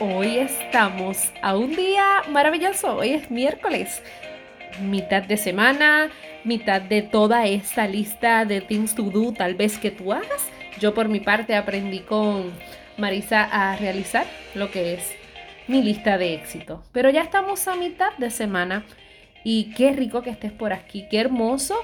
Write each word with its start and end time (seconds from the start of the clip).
Hoy 0.00 0.38
estamos 0.38 1.30
a 1.42 1.54
un 1.54 1.76
día 1.76 2.22
maravilloso. 2.30 2.96
Hoy 2.96 3.10
es 3.10 3.30
miércoles, 3.30 4.02
mitad 4.80 5.24
de 5.24 5.36
semana, 5.36 6.08
mitad 6.42 6.80
de 6.80 7.02
toda 7.02 7.46
esta 7.46 7.86
lista 7.86 8.46
de 8.46 8.62
things 8.62 8.94
to 8.94 9.02
do, 9.02 9.34
tal 9.34 9.56
vez 9.56 9.76
que 9.76 9.90
tú 9.90 10.14
hagas. 10.14 10.48
Yo 10.78 10.94
por 10.94 11.10
mi 11.10 11.20
parte 11.20 11.54
aprendí 11.54 11.98
con 11.98 12.50
Marisa 12.96 13.44
a 13.44 13.76
realizar 13.76 14.24
lo 14.54 14.70
que 14.70 14.94
es 14.94 15.12
mi 15.68 15.82
lista 15.82 16.16
de 16.16 16.32
éxito. 16.32 16.82
Pero 16.92 17.10
ya 17.10 17.20
estamos 17.20 17.68
a 17.68 17.76
mitad 17.76 18.16
de 18.16 18.30
semana 18.30 18.86
y 19.44 19.74
qué 19.74 19.92
rico 19.92 20.22
que 20.22 20.30
estés 20.30 20.52
por 20.52 20.72
aquí, 20.72 21.06
qué 21.10 21.20
hermoso 21.20 21.76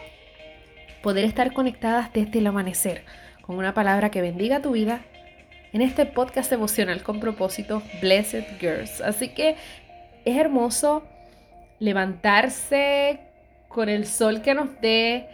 poder 1.03 1.27
estar 1.27 1.53
conectadas 1.53 2.15
desde 2.15 2.39
el 2.39 2.47
amanecer 2.47 3.05
con 3.43 3.59
una 3.59 3.75
palabra 3.75 4.11
que 4.11 4.23
bendiga 4.23 4.63
tu 4.63 4.71
vida 4.71 5.03
en 5.73 5.83
este 5.83 6.07
podcast 6.07 6.53
emocional 6.53 7.03
con 7.03 7.21
propósito, 7.21 7.83
Blessed 8.01 8.45
Girls. 8.61 9.01
Así 9.01 9.29
que 9.29 9.57
es 10.25 10.37
hermoso 10.37 11.05
levantarse 11.79 13.21
con 13.69 13.89
el 13.89 14.07
sol 14.07 14.43
que 14.43 14.55
nos 14.55 14.81
dé 14.81 15.27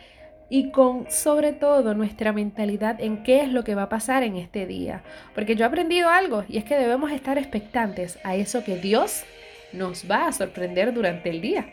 y 0.48 0.70
con 0.70 1.10
sobre 1.10 1.52
todo 1.52 1.94
nuestra 1.94 2.32
mentalidad 2.32 3.00
en 3.00 3.22
qué 3.22 3.40
es 3.40 3.48
lo 3.48 3.64
que 3.64 3.74
va 3.74 3.84
a 3.84 3.88
pasar 3.88 4.22
en 4.22 4.36
este 4.36 4.66
día. 4.66 5.02
Porque 5.34 5.56
yo 5.56 5.64
he 5.64 5.68
aprendido 5.68 6.10
algo 6.10 6.44
y 6.48 6.58
es 6.58 6.64
que 6.64 6.76
debemos 6.76 7.10
estar 7.10 7.38
expectantes 7.38 8.18
a 8.24 8.34
eso 8.36 8.62
que 8.62 8.76
Dios 8.76 9.24
nos 9.72 10.10
va 10.10 10.26
a 10.26 10.32
sorprender 10.32 10.92
durante 10.92 11.30
el 11.30 11.40
día. 11.40 11.72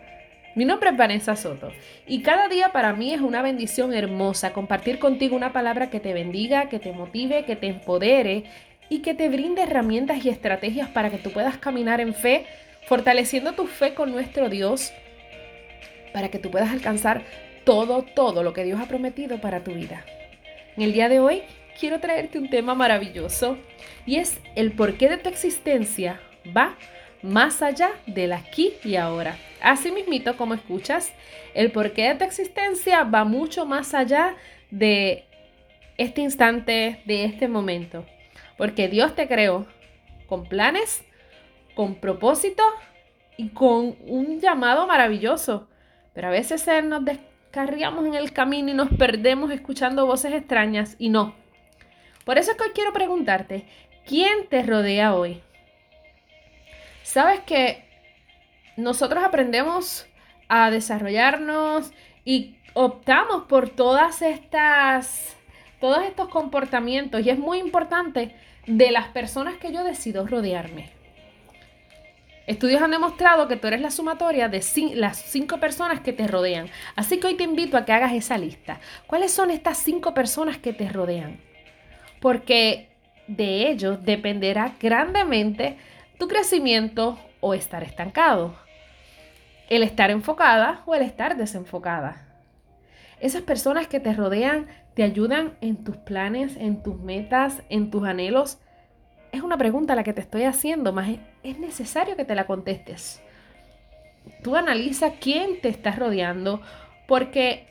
Mi 0.59 0.65
nombre 0.65 0.89
es 0.89 0.97
Vanessa 0.97 1.37
Soto 1.37 1.71
y 2.05 2.21
cada 2.21 2.49
día 2.49 2.73
para 2.73 2.91
mí 2.91 3.13
es 3.13 3.21
una 3.21 3.41
bendición 3.41 3.93
hermosa 3.93 4.51
compartir 4.51 4.99
contigo 4.99 5.33
una 5.37 5.53
palabra 5.53 5.89
que 5.89 6.01
te 6.01 6.13
bendiga, 6.13 6.67
que 6.67 6.79
te 6.79 6.91
motive, 6.91 7.45
que 7.45 7.55
te 7.55 7.67
empodere 7.67 8.43
y 8.89 8.99
que 8.99 9.13
te 9.13 9.29
brinde 9.29 9.61
herramientas 9.61 10.25
y 10.25 10.27
estrategias 10.27 10.89
para 10.89 11.11
que 11.11 11.17
tú 11.17 11.31
puedas 11.31 11.57
caminar 11.59 12.01
en 12.01 12.13
fe, 12.13 12.45
fortaleciendo 12.87 13.53
tu 13.53 13.67
fe 13.67 13.93
con 13.93 14.11
nuestro 14.11 14.49
Dios, 14.49 14.91
para 16.11 16.27
que 16.27 16.39
tú 16.39 16.51
puedas 16.51 16.71
alcanzar 16.71 17.23
todo, 17.63 18.01
todo 18.01 18.43
lo 18.43 18.51
que 18.51 18.65
Dios 18.65 18.81
ha 18.81 18.87
prometido 18.89 19.39
para 19.39 19.63
tu 19.63 19.71
vida. 19.71 20.03
En 20.75 20.83
el 20.83 20.91
día 20.91 21.07
de 21.07 21.21
hoy 21.21 21.43
quiero 21.79 22.01
traerte 22.01 22.37
un 22.37 22.49
tema 22.49 22.75
maravilloso 22.75 23.57
y 24.05 24.17
es 24.17 24.41
el 24.55 24.73
porqué 24.73 25.07
de 25.07 25.19
tu 25.19 25.29
existencia 25.29 26.19
va 26.53 26.75
más 27.21 27.61
allá 27.61 27.91
del 28.05 28.33
aquí 28.33 28.73
y 28.83 28.95
ahora. 28.95 29.37
Así 29.61 29.91
mismito, 29.91 30.37
como 30.37 30.53
escuchas, 30.53 31.13
el 31.53 31.71
porqué 31.71 32.09
de 32.09 32.15
tu 32.15 32.23
existencia 32.23 33.03
va 33.03 33.23
mucho 33.25 33.65
más 33.65 33.93
allá 33.93 34.35
de 34.71 35.25
este 35.97 36.21
instante, 36.21 37.01
de 37.05 37.25
este 37.25 37.47
momento. 37.47 38.05
Porque 38.57 38.87
Dios 38.87 39.15
te 39.15 39.27
creó 39.27 39.67
con 40.27 40.45
planes, 40.45 41.03
con 41.75 41.95
propósito 41.95 42.63
y 43.37 43.49
con 43.49 43.97
un 44.05 44.39
llamado 44.39 44.87
maravilloso. 44.87 45.67
Pero 46.13 46.27
a 46.27 46.31
veces 46.31 46.65
nos 46.83 47.03
descarriamos 47.03 48.05
en 48.05 48.15
el 48.15 48.31
camino 48.31 48.69
y 48.69 48.73
nos 48.73 48.89
perdemos 48.89 49.51
escuchando 49.51 50.05
voces 50.05 50.33
extrañas 50.33 50.95
y 50.99 51.09
no. 51.09 51.35
Por 52.25 52.37
eso 52.37 52.51
es 52.51 52.57
que 52.57 52.63
hoy 52.63 52.71
quiero 52.73 52.93
preguntarte, 52.93 53.65
¿quién 54.05 54.47
te 54.47 54.63
rodea 54.63 55.15
hoy? 55.15 55.41
Sabes 57.09 57.39
que 57.39 57.83
nosotros 58.77 59.23
aprendemos 59.23 60.05
a 60.47 60.69
desarrollarnos 60.69 61.91
y 62.23 62.57
optamos 62.75 63.45
por 63.45 63.67
todas 63.71 64.21
estas, 64.21 65.35
todos 65.79 66.03
estos 66.03 66.29
comportamientos 66.29 67.25
y 67.25 67.31
es 67.31 67.39
muy 67.39 67.57
importante 67.57 68.35
de 68.67 68.91
las 68.91 69.07
personas 69.07 69.57
que 69.57 69.73
yo 69.73 69.83
decido 69.83 70.27
rodearme. 70.27 70.91
Estudios 72.45 72.79
han 72.79 72.91
demostrado 72.91 73.47
que 73.47 73.55
tú 73.55 73.65
eres 73.65 73.81
la 73.81 73.89
sumatoria 73.89 74.47
de 74.47 74.63
las 74.93 75.17
cinco 75.17 75.59
personas 75.59 76.01
que 76.01 76.13
te 76.13 76.27
rodean. 76.27 76.69
Así 76.95 77.19
que 77.19 77.25
hoy 77.25 77.33
te 77.33 77.43
invito 77.43 77.75
a 77.75 77.85
que 77.85 77.91
hagas 77.91 78.13
esa 78.13 78.37
lista. 78.37 78.81
¿Cuáles 79.07 79.31
son 79.31 79.49
estas 79.49 79.79
cinco 79.79 80.13
personas 80.13 80.59
que 80.59 80.73
te 80.73 80.87
rodean? 80.87 81.39
Porque 82.21 82.89
de 83.25 83.71
ellos 83.71 84.05
dependerá 84.05 84.75
grandemente 84.79 85.75
tu 86.19 86.27
crecimiento 86.27 87.17
o 87.39 87.55
estar 87.55 87.81
estancado 87.81 88.53
el 89.69 89.83
estar 89.83 90.09
enfocada 90.09 90.81
o 90.85 90.95
el 90.95 91.03
estar 91.03 91.37
desenfocada. 91.37 92.25
Esas 93.19 93.43
personas 93.43 93.87
que 93.87 93.99
te 93.99 94.13
rodean 94.13 94.67
te 94.95 95.03
ayudan 95.03 95.57
en 95.61 95.83
tus 95.83 95.95
planes, 95.97 96.57
en 96.57 96.81
tus 96.81 96.99
metas, 96.99 97.61
en 97.69 97.91
tus 97.91 98.03
anhelos. 98.05 98.57
Es 99.31 99.43
una 99.43 99.57
pregunta 99.57 99.95
la 99.95 100.03
que 100.03 100.13
te 100.13 100.21
estoy 100.21 100.43
haciendo, 100.43 100.91
más 100.91 101.09
es 101.43 101.59
necesario 101.59 102.15
que 102.15 102.25
te 102.25 102.35
la 102.35 102.47
contestes. 102.47 103.21
Tú 104.43 104.55
analiza 104.55 105.13
quién 105.13 105.61
te 105.61 105.69
está 105.69 105.91
rodeando, 105.91 106.61
porque 107.07 107.67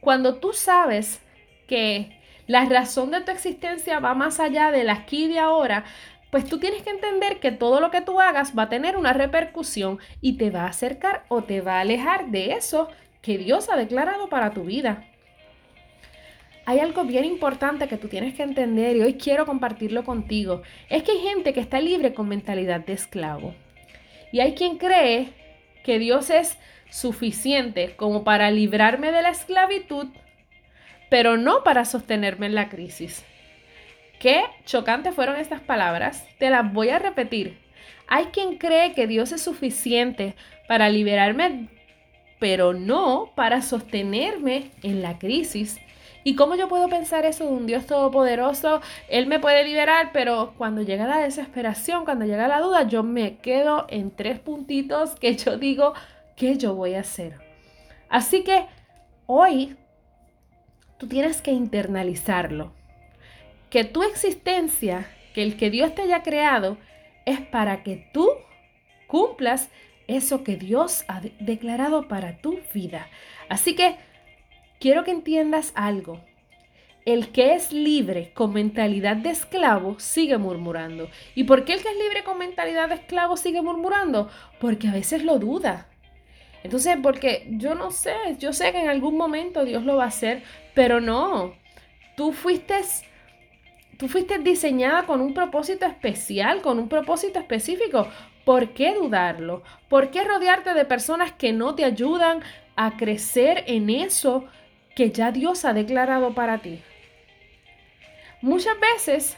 cuando 0.00 0.36
tú 0.36 0.52
sabes 0.52 1.20
que 1.66 2.16
la 2.46 2.64
razón 2.66 3.10
de 3.10 3.20
tu 3.22 3.32
existencia 3.32 3.98
va 3.98 4.14
más 4.14 4.38
allá 4.38 4.70
del 4.70 4.90
aquí 4.90 5.24
y 5.24 5.28
de 5.28 5.38
ahora, 5.40 5.84
pues 6.30 6.44
tú 6.44 6.58
tienes 6.58 6.82
que 6.82 6.90
entender 6.90 7.40
que 7.40 7.50
todo 7.52 7.80
lo 7.80 7.90
que 7.90 8.00
tú 8.00 8.20
hagas 8.20 8.56
va 8.56 8.64
a 8.64 8.68
tener 8.68 8.96
una 8.96 9.12
repercusión 9.12 9.98
y 10.20 10.36
te 10.36 10.50
va 10.50 10.62
a 10.62 10.68
acercar 10.68 11.24
o 11.28 11.42
te 11.42 11.60
va 11.60 11.78
a 11.78 11.80
alejar 11.80 12.28
de 12.30 12.52
eso 12.52 12.88
que 13.20 13.38
Dios 13.38 13.68
ha 13.68 13.76
declarado 13.76 14.28
para 14.28 14.52
tu 14.52 14.64
vida. 14.64 15.06
Hay 16.66 16.78
algo 16.78 17.04
bien 17.04 17.24
importante 17.24 17.88
que 17.88 17.96
tú 17.96 18.08
tienes 18.08 18.34
que 18.34 18.44
entender 18.44 18.96
y 18.96 19.02
hoy 19.02 19.14
quiero 19.14 19.44
compartirlo 19.44 20.04
contigo. 20.04 20.62
Es 20.88 21.02
que 21.02 21.12
hay 21.12 21.20
gente 21.20 21.52
que 21.52 21.60
está 21.60 21.80
libre 21.80 22.14
con 22.14 22.28
mentalidad 22.28 22.80
de 22.80 22.92
esclavo. 22.92 23.54
Y 24.30 24.40
hay 24.40 24.54
quien 24.54 24.78
cree 24.78 25.32
que 25.82 25.98
Dios 25.98 26.30
es 26.30 26.58
suficiente 26.90 27.96
como 27.96 28.22
para 28.22 28.50
librarme 28.50 29.10
de 29.10 29.22
la 29.22 29.30
esclavitud, 29.30 30.08
pero 31.08 31.36
no 31.36 31.64
para 31.64 31.84
sostenerme 31.84 32.46
en 32.46 32.54
la 32.54 32.68
crisis. 32.68 33.24
Qué 34.20 34.44
chocantes 34.66 35.14
fueron 35.14 35.36
estas 35.36 35.62
palabras. 35.62 36.26
Te 36.38 36.50
las 36.50 36.70
voy 36.70 36.90
a 36.90 36.98
repetir. 36.98 37.58
Hay 38.06 38.26
quien 38.26 38.58
cree 38.58 38.92
que 38.92 39.06
Dios 39.06 39.32
es 39.32 39.40
suficiente 39.40 40.36
para 40.68 40.90
liberarme, 40.90 41.68
pero 42.38 42.74
no 42.74 43.32
para 43.34 43.62
sostenerme 43.62 44.72
en 44.82 45.00
la 45.00 45.18
crisis. 45.18 45.78
¿Y 46.22 46.34
cómo 46.34 46.54
yo 46.54 46.68
puedo 46.68 46.86
pensar 46.90 47.24
eso 47.24 47.46
de 47.46 47.52
un 47.52 47.66
Dios 47.66 47.86
todopoderoso? 47.86 48.82
Él 49.08 49.26
me 49.26 49.40
puede 49.40 49.64
liberar, 49.64 50.10
pero 50.12 50.52
cuando 50.58 50.82
llega 50.82 51.06
la 51.06 51.20
desesperación, 51.20 52.04
cuando 52.04 52.26
llega 52.26 52.46
la 52.46 52.60
duda, 52.60 52.82
yo 52.86 53.02
me 53.02 53.38
quedo 53.38 53.86
en 53.88 54.10
tres 54.10 54.38
puntitos 54.38 55.14
que 55.14 55.34
yo 55.34 55.56
digo, 55.56 55.94
¿qué 56.36 56.58
yo 56.58 56.74
voy 56.74 56.92
a 56.92 57.00
hacer? 57.00 57.38
Así 58.10 58.44
que 58.44 58.66
hoy 59.24 59.78
tú 60.98 61.08
tienes 61.08 61.40
que 61.40 61.52
internalizarlo 61.52 62.78
que 63.70 63.84
tu 63.84 64.02
existencia, 64.02 65.08
que 65.32 65.42
el 65.42 65.56
que 65.56 65.70
Dios 65.70 65.94
te 65.94 66.02
haya 66.02 66.22
creado, 66.22 66.76
es 67.24 67.40
para 67.40 67.82
que 67.82 68.08
tú 68.12 68.28
cumplas 69.06 69.70
eso 70.08 70.42
que 70.42 70.56
Dios 70.56 71.04
ha 71.08 71.20
declarado 71.38 72.08
para 72.08 72.38
tu 72.38 72.58
vida. 72.74 73.08
Así 73.48 73.74
que 73.74 73.96
quiero 74.80 75.04
que 75.04 75.12
entiendas 75.12 75.72
algo. 75.74 76.20
El 77.06 77.32
que 77.32 77.54
es 77.54 77.72
libre 77.72 78.32
con 78.34 78.52
mentalidad 78.52 79.16
de 79.16 79.30
esclavo 79.30 79.98
sigue 79.98 80.36
murmurando. 80.36 81.08
¿Y 81.34 81.44
por 81.44 81.64
qué 81.64 81.74
el 81.74 81.82
que 81.82 81.88
es 81.88 81.96
libre 81.96 82.24
con 82.24 82.38
mentalidad 82.38 82.88
de 82.88 82.96
esclavo 82.96 83.36
sigue 83.36 83.62
murmurando? 83.62 84.28
Porque 84.58 84.88
a 84.88 84.92
veces 84.92 85.24
lo 85.24 85.38
duda. 85.38 85.88
Entonces, 86.62 86.98
porque 87.02 87.46
yo 87.52 87.74
no 87.74 87.90
sé, 87.90 88.14
yo 88.38 88.52
sé 88.52 88.72
que 88.72 88.80
en 88.80 88.88
algún 88.88 89.16
momento 89.16 89.64
Dios 89.64 89.84
lo 89.84 89.96
va 89.96 90.04
a 90.04 90.08
hacer, 90.08 90.42
pero 90.74 91.00
no. 91.00 91.54
Tú 92.16 92.32
fuiste 92.32 92.74
Tú 94.00 94.08
fuiste 94.08 94.38
diseñada 94.38 95.04
con 95.04 95.20
un 95.20 95.34
propósito 95.34 95.84
especial, 95.84 96.62
con 96.62 96.78
un 96.78 96.88
propósito 96.88 97.38
específico. 97.38 98.08
¿Por 98.46 98.70
qué 98.70 98.94
dudarlo? 98.94 99.62
¿Por 99.90 100.10
qué 100.10 100.24
rodearte 100.24 100.72
de 100.72 100.86
personas 100.86 101.32
que 101.32 101.52
no 101.52 101.74
te 101.74 101.84
ayudan 101.84 102.40
a 102.76 102.96
crecer 102.96 103.62
en 103.66 103.90
eso 103.90 104.46
que 104.96 105.10
ya 105.10 105.32
Dios 105.32 105.66
ha 105.66 105.74
declarado 105.74 106.32
para 106.32 106.62
ti? 106.62 106.80
Muchas 108.40 108.80
veces 108.80 109.36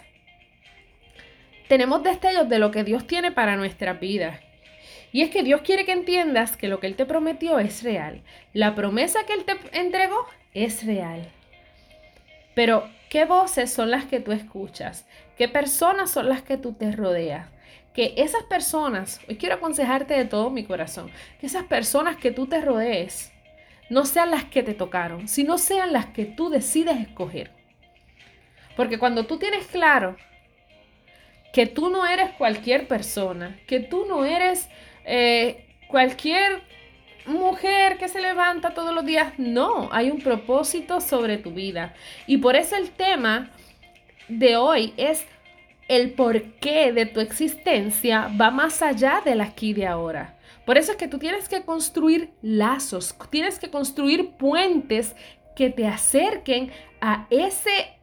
tenemos 1.67 2.05
destellos 2.05 2.49
de 2.49 2.61
lo 2.61 2.71
que 2.71 2.85
Dios 2.85 3.05
tiene 3.09 3.33
para 3.33 3.57
nuestra 3.57 3.95
vida. 3.95 4.39
Y 5.11 5.23
es 5.23 5.31
que 5.31 5.43
Dios 5.43 5.63
quiere 5.63 5.85
que 5.85 5.91
entiendas 5.91 6.57
que 6.57 6.69
lo 6.69 6.79
que 6.79 6.87
Él 6.87 6.95
te 6.95 7.05
prometió 7.05 7.59
es 7.59 7.83
real. 7.83 8.23
La 8.53 8.77
promesa 8.77 9.27
que 9.27 9.33
Él 9.33 9.45
te 9.45 9.57
entregó 9.77 10.25
es 10.55 10.87
real. 10.87 11.29
Pero 12.55 12.89
¿Qué 13.13 13.27
voces 13.27 13.71
son 13.71 13.91
las 13.91 14.07
que 14.07 14.21
tú 14.21 14.33
escuchas? 14.33 15.05
¿Qué 15.37 15.47
personas 15.47 16.11
son 16.11 16.31
las 16.31 16.41
que 16.41 16.57
tú 16.57 16.73
te 16.73 16.93
rodeas? 16.93 17.47
Que 17.93 18.15
esas 18.17 18.43
personas, 18.45 19.21
hoy 19.29 19.37
quiero 19.37 19.57
aconsejarte 19.57 20.15
de 20.15 20.25
todo 20.25 20.49
mi 20.49 20.65
corazón, 20.65 21.11
que 21.39 21.45
esas 21.45 21.65
personas 21.65 22.17
que 22.17 22.31
tú 22.31 22.47
te 22.47 22.63
rodees 22.63 23.31
no 23.91 24.07
sean 24.07 24.31
las 24.31 24.45
que 24.45 24.63
te 24.63 24.73
tocaron, 24.73 25.29
sino 25.29 25.59
sean 25.59 25.93
las 25.93 26.07
que 26.07 26.25
tú 26.25 26.49
decides 26.49 27.01
escoger. 27.01 27.51
Porque 28.77 28.99
cuando 28.99 29.27
tú 29.27 29.39
tienes 29.39 29.67
claro 29.67 30.17
que 31.53 31.67
tú 31.67 31.91
no 31.91 32.07
eres 32.07 32.31
cualquier 32.39 32.89
persona, 32.89 33.61
que 33.67 33.81
tú 33.81 34.07
no 34.07 34.25
eres 34.25 34.71
eh, 35.05 35.67
cualquier 35.87 36.63
mujer 37.27 37.99
que 37.99 38.09
se 38.09 38.21
levanta 38.21 38.75
todos 38.75 38.95
los 38.95 39.05
días. 39.05 39.35
No, 39.39 39.89
hay 39.93 40.11
un 40.11 40.21
propósito 40.21 41.01
sobre 41.01 41.39
tu 41.39 41.53
vida. 41.53 41.95
Y 42.27 42.39
por 42.39 42.57
eso 42.57 42.77
el 42.77 42.91
tema 42.91 43.51
de 44.29 44.57
hoy 44.57 44.95
es 44.97 45.27
el 45.89 46.13
porqué 46.13 46.93
de 46.93 47.07
tu 47.07 47.21
existencia 47.21 48.31
va 48.41 48.51
más 48.51 48.83
allá 48.83 49.21
del 49.25 49.41
aquí 49.41 49.75
de 49.75 49.87
ahora. 49.87 50.39
Por 50.65 50.79
eso 50.79 50.93
es 50.93 50.99
que 50.99 51.09
tú 51.09 51.19
tienes 51.19 51.49
que 51.49 51.63
construir 51.63 52.31
lazos, 52.41 53.15
tienes 53.31 53.59
que 53.59 53.71
construir 53.71 54.31
puentes 54.33 55.17
que 55.57 55.71
te 55.71 55.87
acerquen 55.87 56.71
a 57.01 57.27
ese 57.31 57.97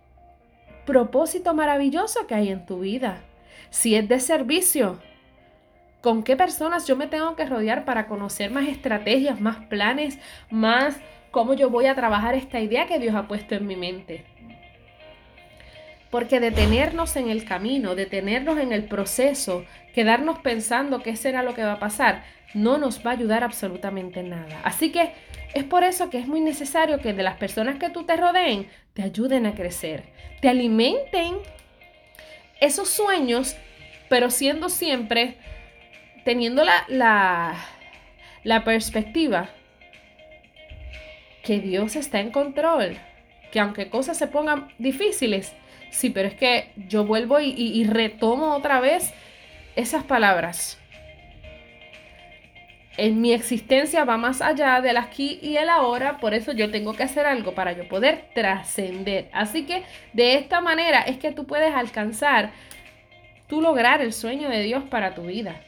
propósito 0.85 1.53
maravilloso 1.53 2.27
que 2.27 2.35
hay 2.35 2.49
en 2.49 2.65
tu 2.65 2.79
vida. 2.79 3.23
Si 3.69 3.95
es 3.95 4.07
de 4.09 4.19
servicio, 4.19 4.99
¿con 6.01 6.23
qué 6.23 6.35
personas 6.35 6.87
yo 6.87 6.95
me 6.95 7.07
tengo 7.07 7.35
que 7.35 7.45
rodear 7.45 7.85
para 7.85 8.07
conocer 8.07 8.51
más 8.51 8.67
estrategias, 8.67 9.41
más 9.41 9.57
planes, 9.65 10.17
más 10.49 10.97
cómo 11.31 11.53
yo 11.53 11.69
voy 11.69 11.85
a 11.85 11.95
trabajar 11.95 12.35
esta 12.35 12.59
idea 12.59 12.87
que 12.87 12.99
Dios 12.99 13.15
ha 13.15 13.27
puesto 13.27 13.55
en 13.55 13.67
mi 13.67 13.75
mente? 13.75 14.25
Porque 16.09 16.39
detenernos 16.39 17.15
en 17.17 17.29
el 17.29 17.45
camino, 17.45 17.93
detenernos 17.95 18.57
en 18.57 18.71
el 18.71 18.85
proceso, 18.85 19.65
quedarnos 19.93 20.39
pensando 20.39 21.03
qué 21.03 21.15
será 21.15 21.43
lo 21.43 21.53
que 21.53 21.63
va 21.63 21.73
a 21.73 21.79
pasar, 21.79 22.23
no 22.55 22.79
nos 22.79 23.05
va 23.05 23.11
a 23.11 23.13
ayudar 23.13 23.43
absolutamente 23.43 24.23
nada. 24.23 24.59
Así 24.63 24.91
que 24.91 25.11
es 25.53 25.63
por 25.63 25.83
eso 25.83 26.09
que 26.09 26.17
es 26.17 26.27
muy 26.27 26.41
necesario 26.41 26.99
que 26.99 27.13
de 27.13 27.23
las 27.23 27.35
personas 27.35 27.77
que 27.77 27.89
tú 27.89 28.05
te 28.05 28.17
rodeen 28.17 28.67
te 28.93 29.03
ayuden 29.03 29.45
a 29.45 29.53
crecer, 29.53 30.03
te 30.41 30.49
alimenten 30.49 31.37
esos 32.59 32.89
sueños, 32.89 33.55
pero 34.09 34.31
siendo 34.31 34.69
siempre, 34.69 35.37
teniendo 36.29 36.63
la, 36.63 36.85
la, 36.89 37.55
la 38.43 38.63
perspectiva 38.63 39.49
que 41.41 41.59
Dios 41.59 41.95
está 41.95 42.19
en 42.19 42.29
control, 42.29 42.99
que 43.51 43.59
aunque 43.59 43.89
cosas 43.89 44.15
se 44.15 44.27
pongan 44.27 44.67
difíciles, 44.77 45.55
Sí, 45.89 46.09
pero 46.09 46.27
es 46.27 46.35
que 46.35 46.71
yo 46.87 47.03
vuelvo 47.05 47.39
y, 47.39 47.83
retomo 47.85 48.55
otra 48.55 48.79
vez 48.79 49.13
esas 49.75 50.03
palabras. 50.03 50.77
En 52.97 53.21
mi 53.21 53.31
existencia 53.31 54.03
va 54.03 54.17
más 54.17 54.41
allá 54.41 54.81
del 54.81 54.97
aquí 54.97 55.39
y 55.41 55.55
el 55.55 55.69
ahora, 55.69 56.17
por 56.17 56.33
eso 56.33 56.51
yo 56.51 56.69
tengo 56.69 56.93
que 56.93 57.03
hacer 57.03 57.25
algo 57.25 57.53
para 57.55 57.71
yo 57.71 57.87
poder 57.87 58.25
trascender. 58.35 59.29
Así 59.31 59.65
que 59.65 59.83
de 60.13 60.35
esta 60.35 60.59
manera 60.59 61.01
es 61.01 61.17
que 61.17 61.31
tú 61.31 61.45
puedes 61.45 61.73
alcanzar, 61.73 62.51
tú 63.47 63.61
lograr 63.61 64.01
el 64.01 64.11
sueño 64.11 64.49
de 64.49 64.61
Dios 64.63 64.83
para 64.83 65.15
tu 65.15 65.23
vida. 65.23 65.61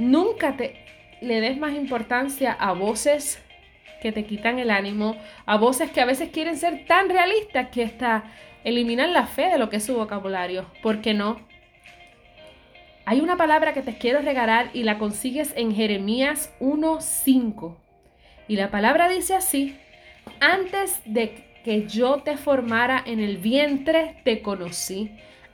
Nunca 0.00 0.56
te 0.56 0.82
le 1.20 1.42
des 1.42 1.58
más 1.58 1.74
importancia 1.74 2.52
a 2.52 2.72
voces 2.72 3.38
que 4.00 4.12
te 4.12 4.24
quitan 4.24 4.58
el 4.58 4.70
ánimo, 4.70 5.14
a 5.44 5.58
voces 5.58 5.90
que 5.90 6.00
a 6.00 6.06
veces 6.06 6.30
quieren 6.30 6.56
ser 6.56 6.86
tan 6.86 7.10
realistas 7.10 7.68
que 7.68 7.84
hasta 7.84 8.24
eliminan 8.64 9.12
la 9.12 9.26
fe 9.26 9.50
de 9.50 9.58
lo 9.58 9.68
que 9.68 9.76
es 9.76 9.84
su 9.84 9.94
vocabulario. 9.94 10.64
¿Por 10.82 11.02
qué 11.02 11.12
no? 11.12 11.46
Hay 13.04 13.20
una 13.20 13.36
palabra 13.36 13.74
que 13.74 13.82
te 13.82 13.98
quiero 13.98 14.20
regalar 14.20 14.70
y 14.72 14.84
la 14.84 14.96
consigues 14.96 15.52
en 15.54 15.74
Jeremías 15.74 16.50
1.5. 16.60 17.76
Y 18.48 18.56
la 18.56 18.70
palabra 18.70 19.06
dice 19.10 19.34
así, 19.34 19.76
antes 20.40 21.02
de 21.04 21.44
que 21.62 21.86
yo 21.86 22.22
te 22.22 22.38
formara 22.38 23.02
en 23.04 23.20
el 23.20 23.36
vientre, 23.36 24.16
te 24.24 24.40
conocí. 24.40 25.10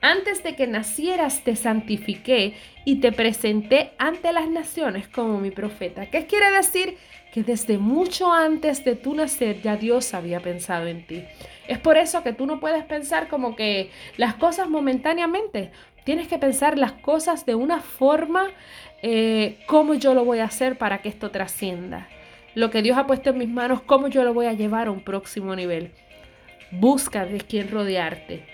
Antes 0.08 0.44
de 0.44 0.55
que 0.55 0.69
nacieras, 0.69 1.43
te 1.43 1.56
santifiqué 1.56 2.55
y 2.85 3.00
te 3.00 3.11
presenté 3.11 3.91
ante 3.99 4.32
las 4.32 4.49
naciones 4.49 5.08
como 5.08 5.41
mi 5.41 5.50
profeta. 5.50 6.06
¿Qué 6.06 6.26
quiere 6.26 6.49
decir? 6.53 6.97
que 7.32 7.43
desde 7.43 7.76
mucho 7.76 8.32
antes 8.32 8.85
de 8.85 8.94
tu 8.94 9.14
nacer 9.14 9.61
ya 9.62 9.76
Dios 9.76 10.14
había 10.14 10.38
pensado 10.38 10.87
en 10.87 11.05
ti. 11.06 11.25
Es 11.67 11.79
por 11.79 11.99
eso 11.99 12.23
que 12.23 12.32
tú 12.32 12.47
no 12.47 12.61
puedes 12.61 12.85
pensar 12.85 13.26
como 13.26 13.56
que 13.56 13.91
las 14.17 14.35
cosas 14.35 14.70
momentáneamente. 14.70 15.73
Tienes 16.05 16.29
que 16.29 16.38
pensar 16.38 16.79
las 16.79 16.93
cosas 16.93 17.44
de 17.44 17.56
una 17.56 17.81
forma, 17.81 18.47
eh, 19.03 19.58
cómo 19.67 19.94
yo 19.94 20.14
lo 20.14 20.25
voy 20.25 20.38
a 20.38 20.44
hacer 20.44 20.79
para 20.79 21.03
que 21.03 21.08
esto 21.08 21.32
trascienda. 21.32 22.08
Lo 22.55 22.70
que 22.70 22.81
Dios 22.81 22.97
ha 22.97 23.08
puesto 23.08 23.31
en 23.31 23.38
mis 23.38 23.50
manos, 23.50 23.82
cómo 23.82 24.06
yo 24.06 24.23
lo 24.23 24.32
voy 24.32 24.47
a 24.47 24.53
llevar 24.53 24.87
a 24.87 24.93
un 24.93 25.00
próximo 25.00 25.56
nivel. 25.56 25.91
Busca 26.70 27.26
de 27.26 27.38
quién 27.38 27.70
rodearte. 27.73 28.47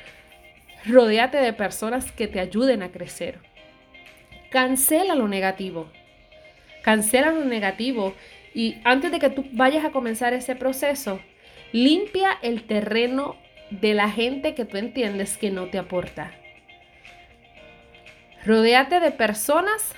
Rodéate 0.87 1.39
de 1.39 1.53
personas 1.53 2.11
que 2.13 2.27
te 2.27 2.41
ayuden 2.41 2.83
a 2.83 2.91
crecer. 2.91 3.39
Cancela 4.51 5.15
lo 5.15 5.29
negativo. 5.29 5.91
Cancela 6.83 7.31
lo 7.31 7.45
negativo 7.45 8.15
y 8.55 8.77
antes 8.85 9.13
de 9.13 9.19
que 9.19 9.31
tú 9.31 9.47
vayas 9.53 9.85
a 9.85 9.91
comenzar 9.91 10.33
ese 10.35 10.57
proceso, 10.57 11.21
limpia 11.73 12.39
el 12.43 12.65
terreno 12.65 13.37
de 13.71 13.95
la 13.95 14.11
gente 14.11 14.55
que 14.55 14.65
tú 14.65 14.77
entiendes 14.77 15.39
que 15.39 15.51
no 15.51 15.67
te 15.67 15.79
aporta. 15.79 16.33
Rodéate 18.45 18.99
de 19.01 19.13
personas 19.13 19.95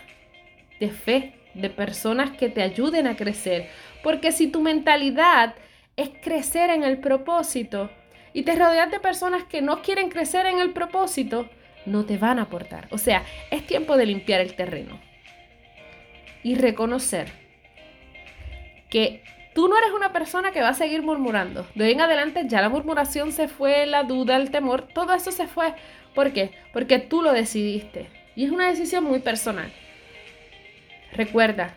de 0.79 0.91
fe, 0.91 1.35
de 1.55 1.71
personas 1.71 2.31
que 2.33 2.49
te 2.49 2.63
ayuden 2.63 3.07
a 3.07 3.17
crecer. 3.17 3.69
Porque 4.03 4.33
si 4.33 4.49
tu 4.49 4.61
mentalidad 4.61 5.55
es 5.97 6.11
crecer 6.23 6.71
en 6.71 6.83
el 6.83 6.99
propósito 6.99 7.91
y 8.35 8.43
te 8.43 8.57
rodeas 8.57 8.91
de 8.91 9.01
personas 9.01 9.45
que 9.45 9.63
no 9.63 9.81
quieren 9.81 10.11
crecer 10.11 10.45
en 10.45 10.59
el 10.59 10.73
propósito, 10.73 11.49
no 11.87 12.05
te 12.05 12.19
van 12.19 12.39
a 12.39 12.43
aportar. 12.43 12.89
O 12.91 12.99
sea, 12.99 13.23
es 13.51 13.67
tiempo 13.67 13.97
de 13.97 14.07
limpiar 14.07 14.41
el 14.41 14.55
terreno 14.55 15.01
y 16.43 16.57
reconocer 16.57 17.33
que 18.91 19.23
tú 19.55 19.69
no 19.69 19.79
eres 19.79 19.93
una 19.93 20.13
persona 20.13 20.51
que 20.51 20.61
va 20.61 20.71
a 20.71 20.75
seguir 20.75 21.03
murmurando. 21.03 21.67
De 21.77 21.85
hoy 21.85 21.93
en 21.93 22.01
adelante 22.01 22.43
ya 22.47 22.61
la 22.61 22.69
murmuración 22.69 23.33
se 23.33 23.47
fue, 23.49 23.87
la 23.87 24.03
duda, 24.03 24.37
el 24.37 24.51
temor, 24.51 24.89
todo 24.93 25.15
eso 25.15 25.31
se 25.31 25.47
fue. 25.47 25.73
¿Por 26.15 26.33
qué? 26.33 26.51
Porque 26.73 26.99
tú 26.99 27.23
lo 27.23 27.33
decidiste. 27.33 28.09
Y 28.35 28.45
es 28.45 28.51
una 28.51 28.67
decisión 28.67 29.05
muy 29.05 29.21
personal. 29.21 29.73
Recuerda, 31.13 31.77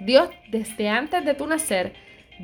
Dios 0.00 0.30
desde 0.48 0.88
antes 0.88 1.22
de 1.24 1.34
tu 1.34 1.46
nacer, 1.46 1.92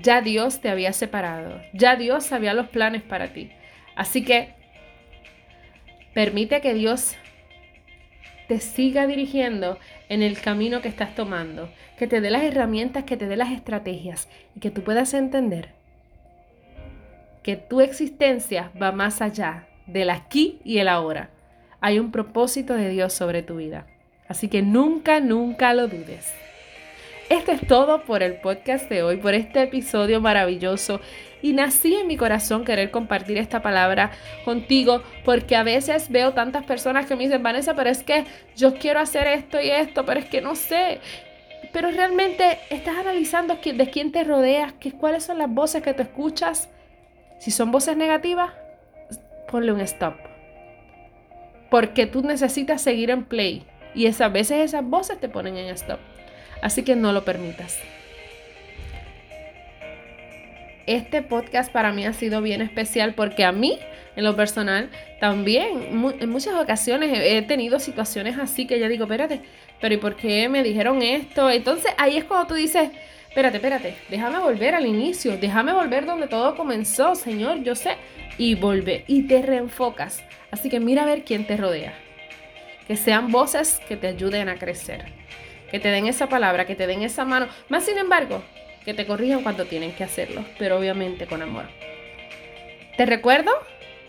ya 0.01 0.21
Dios 0.21 0.61
te 0.61 0.69
había 0.69 0.93
separado. 0.93 1.61
Ya 1.73 1.97
Dios 1.97 2.25
sabía 2.25 2.55
los 2.55 2.69
planes 2.69 3.03
para 3.03 3.33
ti. 3.33 3.51
Así 3.95 4.25
que 4.25 4.55
permite 6.15 6.61
que 6.61 6.75
Dios 6.75 7.17
te 8.49 8.61
siga 8.61 9.07
dirigiendo 9.07 9.79
en 10.09 10.23
el 10.23 10.41
camino 10.41 10.83
que 10.83 10.89
estás 10.89 11.15
tomando, 11.15 11.71
que 11.99 12.07
te 12.07 12.21
dé 12.21 12.31
las 12.31 12.43
herramientas, 12.43 13.05
que 13.05 13.17
te 13.17 13.27
dé 13.27 13.37
las 13.37 13.51
estrategias 13.51 14.29
y 14.55 14.61
que 14.61 14.71
tú 14.71 14.83
puedas 14.83 15.15
entender 15.15 15.83
que 17.43 17.57
tu 17.57 17.81
existencia 17.81 18.71
va 18.81 18.93
más 18.93 19.21
allá 19.21 19.67
del 19.87 20.11
aquí 20.11 20.61
y 20.65 20.79
el 20.79 20.89
ahora. 20.89 21.31
Hay 21.81 21.99
un 21.99 22.13
propósito 22.13 22.75
de 22.75 22.89
Dios 22.89 23.13
sobre 23.13 23.43
tu 23.43 23.57
vida. 23.57 23.87
Así 24.29 24.49
que 24.49 24.63
nunca, 24.63 25.21
nunca 25.21 25.75
lo 25.75 25.89
dudes. 25.89 26.33
Esto 27.29 27.53
es 27.53 27.67
todo 27.67 28.03
por 28.03 28.23
el 28.23 28.35
podcast 28.35 28.89
de 28.89 29.03
hoy, 29.03 29.17
por 29.17 29.35
este 29.35 29.63
episodio 29.63 30.21
maravilloso. 30.21 31.01
Y 31.41 31.53
nací 31.53 31.95
en 31.95 32.07
mi 32.07 32.17
corazón 32.17 32.65
querer 32.65 32.91
compartir 32.91 33.39
esta 33.39 33.63
palabra 33.63 34.11
contigo, 34.45 35.03
porque 35.25 35.57
a 35.57 35.63
veces 35.63 36.11
veo 36.11 36.33
tantas 36.35 36.65
personas 36.65 37.07
que 37.07 37.17
me 37.17 37.25
dicen, 37.25 37.43
Vanessa, 37.43 37.75
pero 37.75 37.91
es 37.91 38.03
que 38.03 38.25
yo 38.57 38.75
quiero 38.75 39.01
hacer 39.01 39.27
esto 39.27 39.61
y 39.61 39.71
esto, 39.71 40.05
pero 40.05 40.21
es 40.21 40.27
que 40.27 40.41
no 40.41 40.55
sé. 40.55 41.01
Pero 41.73 41.91
realmente 41.91 42.59
estás 42.71 42.97
analizando 42.99 43.57
de 43.57 43.91
quién 43.91 44.13
te 44.13 44.25
rodeas, 44.25 44.75
cuáles 45.01 45.25
son 45.25 45.39
las 45.39 45.49
voces 45.51 45.83
que 45.83 45.95
te 45.95 46.03
escuchas. 46.03 46.69
Si 47.39 47.51
son 47.51 47.73
voces 47.73 47.97
negativas, 47.97 48.53
ponle 49.49 49.73
un 49.73 49.81
stop. 49.81 50.15
Porque 51.71 52.07
tú 52.07 52.23
necesitas 52.23 52.83
seguir 52.83 53.11
en 53.11 53.25
play. 53.25 53.67
Y 53.95 54.07
esas 54.07 54.33
veces 54.33 54.59
esas 54.59 54.85
voces 54.85 55.19
te 55.19 55.29
ponen 55.29 55.57
en 55.57 55.69
stop. 55.69 55.99
Así 56.63 56.85
que 56.85 56.97
no 56.97 57.13
lo 57.13 57.25
permitas. 57.25 57.79
Este 60.87 61.23
podcast 61.23 61.71
para 61.71 61.93
mí 61.93 62.07
ha 62.07 62.13
sido 62.13 62.41
bien 62.41 62.63
especial 62.63 63.15
porque 63.15 63.45
a 63.45 63.53
mí, 63.53 63.79
en 64.17 64.25
lo 64.25 64.35
personal, 64.35 64.91
también 65.21 65.89
en 66.21 66.31
muchas 66.31 66.55
ocasiones 66.55 67.11
he 67.13 67.43
tenido 67.43 67.79
situaciones 67.79 68.39
así 68.39 68.67
que 68.67 68.79
ya 68.79 68.89
digo, 68.89 69.05
espérate, 69.05 69.41
pero 69.81 69.95
¿y 69.95 69.99
por 69.99 70.17
qué 70.17 70.49
me 70.49 70.63
dijeron 70.63 71.03
esto? 71.03 71.51
Entonces 71.51 71.93
ahí 71.99 72.17
es 72.17 72.25
cuando 72.25 72.49
tú 72.49 72.55
dices, 72.55 72.91
espérate, 73.29 73.57
espérate, 73.57 73.95
déjame 74.09 74.39
volver 74.39 74.75
al 74.75 74.87
inicio, 74.87 75.37
déjame 75.39 75.73
volver 75.73 76.05
donde 76.05 76.27
todo 76.27 76.57
comenzó, 76.57 77.15
Señor, 77.15 77.63
yo 77.63 77.75
sé, 77.75 77.97
y 78.39 78.55
vuelve 78.55 79.05
y 79.07 79.23
te 79.23 79.43
reenfocas. 79.43 80.23
Así 80.51 80.69
que 80.69 80.81
mira 80.81 81.03
a 81.03 81.07
ver 81.07 81.25
quién 81.25 81.47
te 81.47 81.57
rodea. 81.57 81.95
Que 82.87 82.97
sean 82.97 83.31
voces 83.31 83.81
que 83.89 83.97
te 83.97 84.09
ayuden 84.09 84.49
a 84.49 84.57
crecer 84.57 85.22
que 85.73 85.81
te 85.81 85.89
den 85.89 86.07
esa 86.07 86.29
palabra, 86.29 86.67
que 86.67 86.77
te 86.77 86.87
den 86.87 87.03
esa 87.03 87.25
mano. 87.25 87.49
Más 87.69 87.85
sin 87.85 87.99
embargo, 87.99 88.43
que 88.85 88.95
te 88.95 89.07
corrijan 89.07 89.43
cuando 89.43 89.65
tienen 89.65 89.93
que 89.93 90.05
hacerlo, 90.05 90.45
pero 90.59 90.79
obviamente 90.79 91.27
con 91.27 91.43
amor. 91.43 91.65
Te 92.97 93.07
recuerdo 93.07 93.51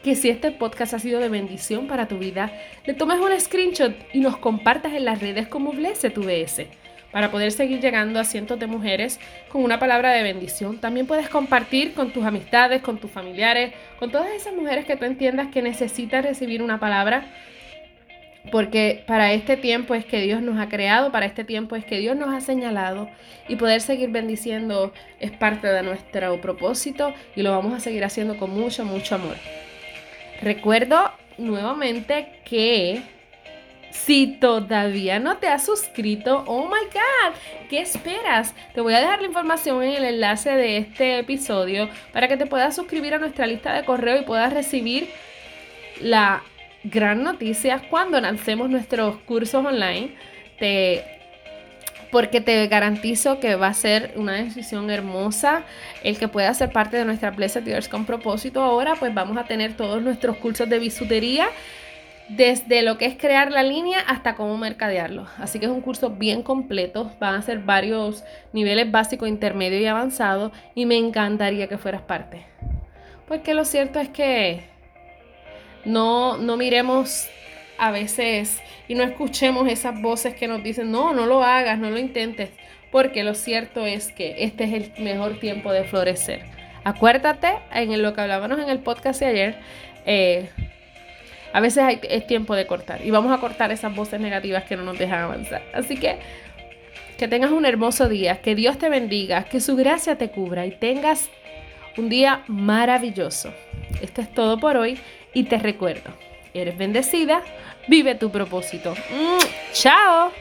que 0.04 0.16
si 0.16 0.30
este 0.30 0.52
podcast 0.52 0.94
ha 0.94 1.00
sido 1.00 1.22
de 1.22 1.30
bendición 1.30 1.88
para 1.88 2.08
tu 2.08 2.18
vida, 2.18 2.52
le 2.86 2.94
tomes 2.94 3.20
un 3.20 3.40
screenshot 3.40 3.96
y 4.12 4.20
nos 4.20 4.38
compartas 4.38 4.94
en 4.94 5.06
las 5.06 5.22
redes 5.22 5.48
como 5.48 5.72
Blesse 5.72 6.14
tu 6.14 6.24
BS 6.24 6.68
para 7.14 7.32
poder 7.32 7.52
seguir 7.52 7.80
llegando 7.80 8.20
a 8.20 8.26
cientos 8.26 8.60
de 8.60 8.68
mujeres 8.68 9.20
con 9.48 9.64
una 9.64 9.80
palabra 9.80 10.12
de 10.12 10.24
bendición. 10.24 10.80
También 10.80 11.06
puedes 11.06 11.30
compartir 11.30 11.94
con 11.94 12.12
tus 12.12 12.26
amistades, 12.26 12.82
con 12.82 12.98
tus 12.98 13.12
familiares, 13.12 13.72
con 14.00 14.12
todas 14.12 14.32
esas 14.32 14.54
mujeres 14.54 14.84
que 14.86 14.98
tú 14.98 15.06
entiendas 15.06 15.48
que 15.48 15.62
necesitan 15.62 16.24
recibir 16.24 16.62
una 16.62 16.80
palabra. 16.80 17.26
Porque 18.52 19.04
para 19.08 19.32
este 19.34 19.56
tiempo 19.58 19.96
es 19.96 20.06
que 20.06 20.20
Dios 20.22 20.42
nos 20.42 20.60
ha 20.60 20.68
creado, 20.68 21.12
para 21.12 21.26
este 21.26 21.44
tiempo 21.44 21.76
es 21.76 21.86
que 21.86 22.00
Dios 22.00 22.16
nos 22.18 22.34
ha 22.34 22.42
señalado 22.42 23.10
y 23.48 23.56
poder 23.56 23.82
seguir 23.82 24.10
bendiciendo 24.10 24.94
es 25.20 25.32
parte 25.32 25.68
de 25.68 25.82
nuestro 25.82 26.40
propósito 26.42 27.14
y 27.36 27.42
lo 27.42 27.52
vamos 27.52 27.74
a 27.74 27.80
seguir 27.80 28.04
haciendo 28.04 28.38
con 28.38 28.52
mucho, 28.52 28.84
mucho 28.86 29.16
amor. 29.16 29.38
Recuerdo 30.42 31.12
nuevamente 31.38 32.42
que 32.44 33.02
si 33.94 34.28
todavía 34.28 35.20
no 35.20 35.38
te 35.38 35.48
has 35.48 35.66
suscrito, 35.66 36.44
oh 36.48 36.66
my 36.66 36.86
god, 36.92 37.36
¿qué 37.70 37.80
esperas? 37.80 38.54
Te 38.74 38.82
voy 38.82 38.94
a 38.94 39.00
dejar 39.00 39.22
la 39.22 39.28
información 39.28 39.84
en 39.84 39.94
el 39.94 40.04
enlace 40.04 40.52
de 40.52 40.78
este 40.78 41.20
episodio 41.20 41.88
para 42.12 42.28
que 42.28 42.36
te 42.36 42.48
puedas 42.48 42.76
suscribir 42.76 43.14
a 43.14 43.20
nuestra 43.20 43.48
lista 43.48 43.74
de 43.74 43.86
correo 43.86 44.20
y 44.20 44.26
puedas 44.26 44.52
recibir 44.52 45.10
la 46.02 46.44
gran 46.84 47.24
noticia 47.24 47.84
cuando 47.90 48.20
lancemos 48.20 48.70
nuestros 48.70 49.18
cursos 49.20 49.66
online. 49.66 50.16
Porque 52.12 52.42
te 52.42 52.68
garantizo 52.68 53.40
que 53.40 53.56
va 53.56 53.68
a 53.68 53.74
ser 53.74 54.14
una 54.16 54.34
decisión 54.34 54.92
hermosa 54.92 55.64
el 56.04 56.20
que 56.20 56.28
pueda 56.28 56.54
ser 56.54 56.72
parte 56.72 56.96
de 56.96 57.06
nuestra 57.06 57.32
Blessed 57.32 57.66
Years 57.66 57.90
con 57.90 58.06
propósito. 58.06 58.62
Ahora 58.62 58.96
pues 58.96 59.14
vamos 59.14 59.36
a 59.38 59.46
tener 59.46 59.76
todos 59.76 60.02
nuestros 60.02 60.38
cursos 60.38 60.70
de 60.70 60.78
bisutería 60.78 61.48
desde 62.30 62.84
lo 62.84 62.98
que 62.98 63.06
es 63.06 63.18
crear 63.18 63.52
la 63.52 63.64
línea 63.64 64.00
hasta 64.00 64.36
cómo 64.36 64.58
mercadearlo. 64.58 65.28
Así 65.40 65.60
que 65.60 65.66
es 65.66 65.72
un 65.72 65.82
curso 65.82 66.12
bien 66.12 66.44
completo, 66.44 67.12
van 67.20 67.36
a 67.36 67.42
ser 67.42 67.60
varios 67.60 68.24
niveles 68.54 68.92
básico, 68.92 69.26
intermedio 69.26 69.80
y 69.80 69.88
avanzado 69.88 70.52
y 70.76 70.86
me 70.86 70.98
encantaría 70.98 71.68
que 71.68 71.78
fueras 71.78 72.04
parte. 72.04 72.46
Porque 73.28 73.54
lo 73.54 73.66
cierto 73.66 74.00
es 74.00 74.10
que 74.10 74.73
no, 75.86 76.38
no 76.38 76.58
miremos 76.58 77.28
a 77.78 77.92
veces 77.92 78.62
y 78.88 78.96
no 78.96 79.04
escuchemos 79.04 79.68
esas 79.68 80.02
voces 80.02 80.36
que 80.36 80.48
nos 80.48 80.64
dicen, 80.64 80.92
no, 80.92 81.14
no 81.14 81.26
lo 81.26 81.44
hagas, 81.44 81.80
no 81.80 81.90
lo 81.90 81.98
intentes, 81.98 82.50
porque 82.92 83.24
lo 83.24 83.34
cierto 83.34 83.86
es 83.86 84.12
que 84.12 84.44
este 84.44 84.66
es 84.66 84.74
el 84.74 85.04
mejor 85.04 85.40
tiempo 85.40 85.72
de 85.72 85.84
florecer. 85.84 86.44
Acuérdate 86.84 87.54
en 87.72 88.02
lo 88.02 88.14
que 88.14 88.22
hablábamos 88.22 88.60
en 88.60 88.70
el 88.70 88.80
podcast 88.80 89.20
de 89.20 89.26
ayer, 89.26 89.56
eh, 90.06 90.50
a 91.54 91.62
veces 91.62 92.00
es 92.10 92.28
tiempo 92.28 92.56
de 92.56 92.66
cortar 92.66 93.06
y 93.06 93.12
vamos 93.12 93.32
a 93.32 93.40
cortar 93.40 93.72
esas 93.72 93.96
voces 93.96 94.20
negativas 94.20 94.64
que 94.64 94.76
no 94.76 94.84
nos 94.84 94.98
dejan 94.98 95.20
avanzar. 95.20 95.62
Así 95.74 95.98
que 95.98 96.18
que 97.18 97.28
tengas 97.28 97.52
un 97.52 97.66
hermoso 97.66 98.10
día, 98.10 98.42
que 98.42 98.56
Dios 98.56 98.78
te 98.80 98.90
bendiga, 98.90 99.44
que 99.44 99.60
su 99.60 99.76
gracia 99.76 100.18
te 100.18 100.30
cubra 100.30 100.66
y 100.66 100.72
tengas 100.72 101.30
un 101.96 102.10
día 102.10 102.44
maravilloso. 102.48 103.54
Esto 104.02 104.22
es 104.22 104.34
todo 104.34 104.60
por 104.60 104.78
hoy 104.78 104.98
y 105.34 105.44
te 105.44 105.58
recuerdo, 105.58 106.12
eres 106.54 106.78
bendecida, 106.78 107.42
vive 107.88 108.16
tu 108.16 108.32
propósito. 108.32 108.96
¡Chao! 109.74 110.32